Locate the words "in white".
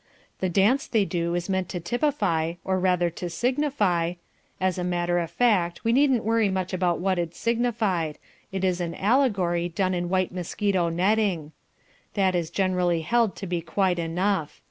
9.93-10.31